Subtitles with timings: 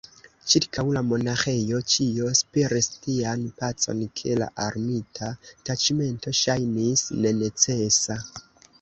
[0.51, 5.31] Ĉirkaŭ la monaĥejo ĉio spiris tian pacon, ke la armita
[5.71, 8.23] taĉmento ŝajnis nenecesa.